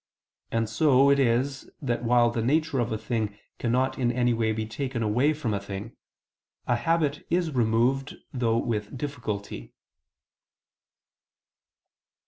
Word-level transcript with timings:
And 0.49 0.67
so 0.67 1.11
it 1.11 1.19
is 1.19 1.69
that 1.79 2.03
while 2.03 2.31
the 2.31 2.41
nature 2.41 2.79
of 2.79 2.91
a 2.91 2.97
thing 2.97 3.37
cannot 3.59 3.99
in 3.99 4.11
any 4.11 4.33
way 4.33 4.51
be 4.51 4.65
taken 4.65 5.03
away 5.03 5.31
from 5.31 5.53
a 5.53 5.59
thing, 5.59 5.95
a 6.65 6.75
habit 6.75 7.23
is 7.29 7.51
removed, 7.53 8.15
though 8.33 8.57
with 8.57 8.97
difficulty. 8.97 9.75